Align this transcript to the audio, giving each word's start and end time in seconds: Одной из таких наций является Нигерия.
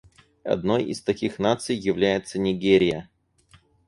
Одной 0.43 0.85
из 0.85 1.03
таких 1.03 1.37
наций 1.37 1.75
является 1.75 2.39
Нигерия. 2.39 3.07